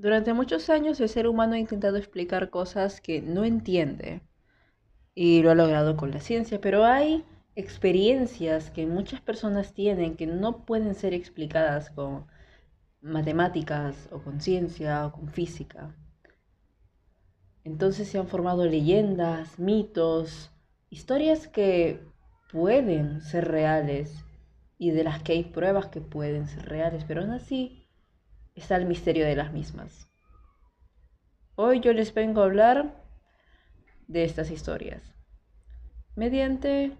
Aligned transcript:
Durante 0.00 0.32
muchos 0.32 0.70
años 0.70 0.98
el 0.98 1.10
ser 1.10 1.28
humano 1.28 1.52
ha 1.52 1.58
intentado 1.58 1.98
explicar 1.98 2.48
cosas 2.48 3.02
que 3.02 3.20
no 3.20 3.44
entiende 3.44 4.22
y 5.14 5.42
lo 5.42 5.50
ha 5.50 5.54
logrado 5.54 5.98
con 5.98 6.10
la 6.10 6.20
ciencia, 6.20 6.58
pero 6.58 6.86
hay 6.86 7.22
experiencias 7.54 8.70
que 8.70 8.86
muchas 8.86 9.20
personas 9.20 9.74
tienen 9.74 10.16
que 10.16 10.26
no 10.26 10.64
pueden 10.64 10.94
ser 10.94 11.12
explicadas 11.12 11.90
con 11.90 12.24
matemáticas 13.02 14.08
o 14.10 14.20
con 14.20 14.40
ciencia 14.40 15.04
o 15.04 15.12
con 15.12 15.28
física. 15.28 15.94
Entonces 17.64 18.08
se 18.08 18.16
han 18.16 18.26
formado 18.26 18.64
leyendas, 18.64 19.58
mitos, 19.58 20.50
historias 20.88 21.46
que 21.46 22.00
pueden 22.50 23.20
ser 23.20 23.48
reales 23.48 24.24
y 24.78 24.92
de 24.92 25.04
las 25.04 25.22
que 25.22 25.32
hay 25.32 25.44
pruebas 25.44 25.88
que 25.88 26.00
pueden 26.00 26.48
ser 26.48 26.70
reales, 26.70 27.04
pero 27.06 27.20
aún 27.20 27.32
así 27.32 27.79
está 28.60 28.76
el 28.76 28.86
misterio 28.86 29.24
de 29.24 29.36
las 29.36 29.52
mismas. 29.52 30.08
Hoy 31.54 31.80
yo 31.80 31.92
les 31.92 32.12
vengo 32.14 32.42
a 32.42 32.44
hablar 32.44 33.02
de 34.06 34.24
estas 34.24 34.50
historias 34.50 35.02
mediante 36.14 36.92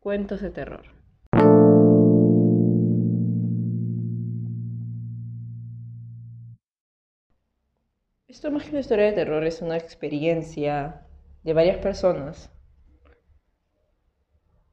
cuentos 0.00 0.42
de 0.42 0.50
terror. 0.50 0.84
Esto 8.28 8.50
más 8.50 8.64
que 8.64 8.70
una 8.70 8.80
historia 8.80 9.06
de 9.06 9.12
terror 9.12 9.44
es 9.44 9.62
una 9.62 9.76
experiencia 9.76 11.06
de 11.42 11.52
varias 11.52 11.78
personas. 11.78 12.50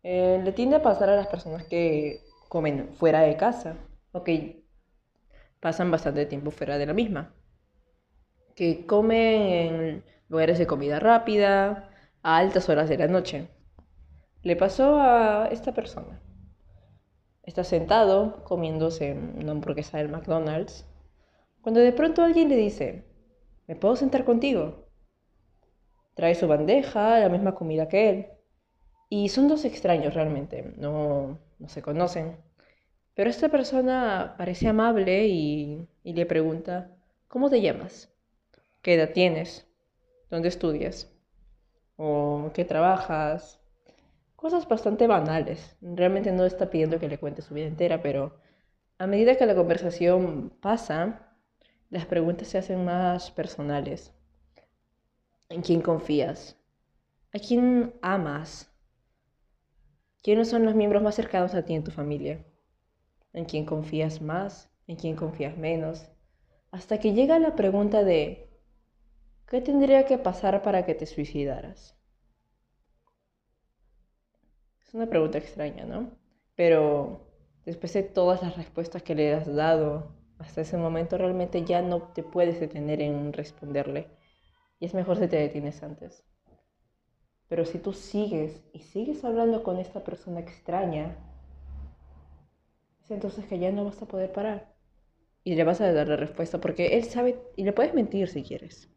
Eh, 0.04 0.42
le 0.44 0.52
tiende 0.54 0.78
a 0.78 0.82
pasar 0.82 1.10
a 1.10 1.16
las 1.16 1.28
personas 1.28 1.66
que 1.66 2.24
comen 2.50 2.90
fuera 2.96 3.22
de 3.22 3.38
casa 3.38 3.78
o 4.12 4.24
pasan 5.60 5.92
bastante 5.92 6.26
tiempo 6.26 6.52
fuera 6.52 6.78
de 6.78 6.86
la 6.86 6.94
misma. 6.94 7.34
Que 8.56 8.86
comen 8.86 9.42
en 9.42 10.04
lugares 10.28 10.60
de 10.60 10.68
comida 10.68 11.00
rápida 11.00 11.90
a 12.22 12.38
altas 12.38 12.70
horas 12.70 12.90
de 12.90 12.98
la 12.98 13.08
noche. 13.08 13.48
Le 14.42 14.56
pasó 14.56 15.00
a 15.00 15.48
esta 15.52 15.74
persona. 15.74 16.22
Está 17.44 17.64
sentado 17.64 18.44
comiéndose 18.44 19.14
una 19.14 19.52
hamburguesa 19.52 19.98
del 19.98 20.10
McDonald's 20.10 20.86
cuando 21.62 21.82
de 21.82 21.92
pronto 21.92 22.22
alguien 22.22 22.50
le 22.50 22.56
dice, 22.56 23.06
¿me 23.68 23.76
puedo 23.76 23.96
sentar 23.96 24.24
contigo? 24.24 24.88
Trae 26.14 26.36
su 26.36 26.48
bandeja, 26.48 27.20
la 27.20 27.30
misma 27.30 27.56
comida 27.56 27.88
que 27.88 28.10
él. 28.10 28.28
Y 29.10 29.30
son 29.30 29.48
dos 29.48 29.66
extraños 29.66 30.14
realmente, 30.14 30.74
no, 30.78 31.40
no 31.58 31.70
se 31.70 31.82
conocen. 31.82 32.38
Pero 33.20 33.32
esta 33.32 33.50
persona 33.50 34.36
parece 34.38 34.70
amable 34.70 35.28
y, 35.28 35.86
le 36.06 36.26
pregunta, 36.26 36.96
¿cómo 37.28 37.50
te 37.50 37.60
llamas? 37.60 38.10
¿Qué 38.82 38.94
edad 38.94 39.12
tienes? 39.12 39.68
¿Dónde 40.30 40.48
estudias? 40.48 41.12
¿O 41.98 42.50
qué 42.54 42.64
trabajas? 42.64 43.60
Cosas 44.38 44.70
bastante 44.70 45.06
banales. 45.06 45.76
Realmente 45.82 46.32
no 46.32 46.46
está 46.46 46.70
pidiendo 46.70 46.98
que 46.98 47.10
le 47.10 47.18
cuente 47.18 47.42
su 47.42 47.54
vida 47.54 47.68
entera, 47.68 48.02
pero 48.02 48.40
a 49.00 49.06
medida 49.06 49.36
que 49.36 49.46
la 49.46 49.54
conversación 49.54 50.54
pasa, 50.62 51.36
las 51.90 52.06
preguntas 52.06 52.48
se 52.48 52.58
hacen 52.58 52.86
más 52.86 53.32
personales. 53.32 54.14
¿En 55.50 55.62
quién 55.62 55.82
confías? 55.82 56.56
¿A 57.34 57.40
quién 57.40 57.94
amas? 58.02 58.72
¿Quiénes 60.24 60.48
son 60.48 60.64
los 60.64 60.74
miembros 60.74 61.04
más 61.04 61.16
cercanos 61.16 61.54
a 61.54 61.66
ti 61.66 61.74
en 61.74 61.84
tu 61.84 61.92
familia? 61.92 62.46
En 63.34 63.46
quién 63.46 63.66
confías 63.66 64.22
más, 64.22 64.72
en 64.88 64.96
quién 64.96 65.16
confías 65.16 65.58
menos, 65.58 66.08
hasta 66.72 67.00
que 67.00 67.14
llega 67.14 67.40
la 67.40 67.56
pregunta 67.56 68.04
de, 68.04 68.50
¿qué 69.48 69.62
tendría 69.62 70.06
que 70.06 70.18
pasar 70.18 70.62
para 70.62 70.86
que 70.86 70.96
te 70.96 71.06
suicidaras? 71.06 71.96
Es 74.86 74.94
una 74.94 75.08
pregunta 75.08 75.38
extraña, 75.38 75.86
¿no? 75.86 76.12
Pero 76.56 77.28
después 77.66 77.94
de 77.94 78.04
todas 78.04 78.42
las 78.42 78.58
respuestas 78.58 79.04
que 79.04 79.16
le 79.16 79.34
has 79.34 79.54
dado 79.54 80.16
hasta 80.40 80.62
ese 80.62 80.78
momento, 80.78 81.18
realmente 81.18 81.64
ya 81.64 81.82
no 81.82 82.02
te 82.14 82.24
puedes 82.24 82.60
detener 82.60 83.02
en 83.02 83.34
responderle. 83.34 84.08
Y 84.80 84.86
es 84.86 84.94
mejor 84.94 85.18
si 85.18 85.28
te 85.28 85.38
detienes 85.38 85.84
antes. 85.84 86.24
Pero 87.48 87.66
si 87.66 87.78
tú 87.80 87.94
sigues 87.94 88.64
y 88.74 88.80
sigues 88.80 89.24
hablando 89.24 89.64
con 89.64 89.78
esta 89.78 90.04
persona 90.04 90.40
extraña, 90.40 91.18
entonces 93.10 93.46
que 93.46 93.60
ya 93.60 93.72
no 93.72 93.86
vas 93.86 94.02
a 94.02 94.08
poder 94.08 94.32
parar. 94.32 94.74
Y 95.44 95.56
le 95.56 95.64
vas 95.64 95.82
a 95.82 95.92
dar 95.92 96.08
la 96.08 96.16
respuesta 96.16 96.60
porque 96.60 96.98
él 96.98 97.04
sabe, 97.04 97.42
y 97.56 97.64
le 97.64 97.74
puedes 97.74 97.94
mentir 97.94 98.28
si 98.28 98.44
quieres. 98.44 98.90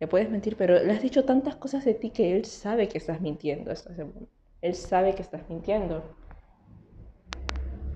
Le 0.00 0.08
puedes 0.08 0.30
mentir, 0.30 0.56
pero 0.56 0.82
le 0.82 0.92
has 0.92 1.02
dicho 1.02 1.24
tantas 1.24 1.56
cosas 1.56 1.84
de 1.84 1.94
ti 1.94 2.10
que 2.10 2.34
él 2.34 2.44
sabe 2.44 2.88
que 2.88 2.98
estás 2.98 3.20
mintiendo. 3.20 3.72
Él 4.60 4.74
sabe 4.74 5.14
que 5.14 5.22
estás 5.22 5.48
mintiendo 5.48 6.16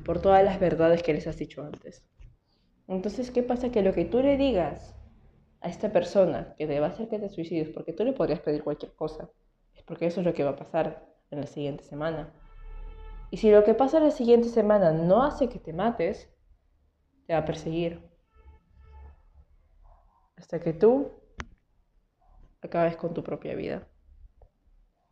por 0.04 0.22
todas 0.22 0.44
las 0.44 0.60
verdades 0.60 1.02
que 1.02 1.12
les 1.12 1.26
has 1.26 1.36
dicho 1.36 1.62
antes. 1.62 2.04
Entonces, 2.86 3.30
¿qué 3.30 3.42
pasa? 3.42 3.70
Que 3.70 3.82
lo 3.82 3.92
que 3.92 4.06
tú 4.06 4.22
le 4.22 4.36
digas 4.38 4.94
a 5.60 5.68
esta 5.68 5.92
persona 5.92 6.54
que 6.56 6.66
te 6.66 6.80
va 6.80 6.86
a 6.86 6.90
hacer 6.90 7.08
que 7.08 7.18
te 7.18 7.28
suicides, 7.28 7.68
porque 7.68 7.92
tú 7.92 8.04
le 8.04 8.12
podrías 8.12 8.40
pedir 8.40 8.62
cualquier 8.62 8.94
cosa, 8.94 9.30
es 9.74 9.82
porque 9.82 10.06
eso 10.06 10.20
es 10.20 10.26
lo 10.26 10.32
que 10.32 10.44
va 10.44 10.50
a 10.50 10.56
pasar 10.56 11.06
en 11.30 11.40
la 11.40 11.46
siguiente 11.46 11.84
semana. 11.84 12.32
Y 13.30 13.36
si 13.36 13.50
lo 13.50 13.64
que 13.64 13.74
pasa 13.74 14.00
la 14.00 14.10
siguiente 14.10 14.48
semana 14.48 14.92
no 14.92 15.22
hace 15.22 15.48
que 15.48 15.58
te 15.58 15.72
mates, 15.72 16.30
te 17.26 17.34
va 17.34 17.40
a 17.40 17.44
perseguir. 17.44 18.02
Hasta 20.36 20.60
que 20.60 20.72
tú 20.72 21.10
acabes 22.62 22.96
con 22.96 23.12
tu 23.12 23.22
propia 23.22 23.54
vida. 23.54 23.86